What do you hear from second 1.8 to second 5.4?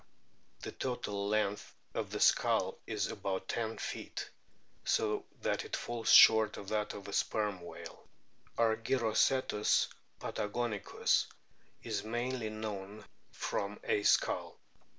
of the skull is about 10 feet, so